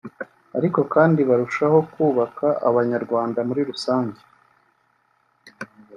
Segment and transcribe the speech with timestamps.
[0.57, 4.21] ariko kandi barushaho kubaka abanyarwanda muri rusange